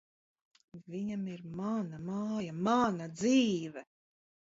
Viņam 0.93 1.27
ir 1.35 1.45
mana 1.61 2.01
māja, 2.09 2.59
mana 2.73 3.13
dzīve. 3.23 3.89